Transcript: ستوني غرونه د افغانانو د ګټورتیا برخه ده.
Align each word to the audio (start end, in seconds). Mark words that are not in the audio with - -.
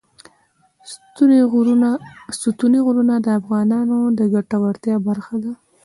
ستوني 2.37 2.77
غرونه 2.85 3.13
د 3.19 3.27
افغانانو 3.39 3.97
د 4.17 4.19
ګټورتیا 4.33 4.95
برخه 5.07 5.35
ده. 5.43 5.51